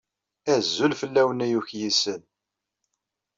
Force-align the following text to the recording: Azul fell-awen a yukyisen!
Azul 0.53 0.93
fell-awen 1.01 1.43
a 1.45 1.47
yukyisen! 1.51 2.21